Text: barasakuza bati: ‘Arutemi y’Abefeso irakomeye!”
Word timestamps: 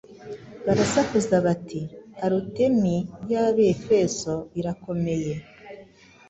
barasakuza 0.65 1.35
bati: 1.45 1.81
‘Arutemi 2.25 2.95
y’Abefeso 3.31 4.33
irakomeye!” 4.59 5.33